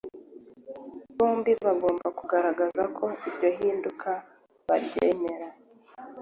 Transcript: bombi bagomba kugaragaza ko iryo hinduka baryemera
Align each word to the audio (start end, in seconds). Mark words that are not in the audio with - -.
bombi 1.17 1.51
bagomba 1.65 2.07
kugaragaza 2.17 2.83
ko 2.97 3.05
iryo 3.27 3.49
hinduka 3.57 4.09
baryemera 4.67 5.47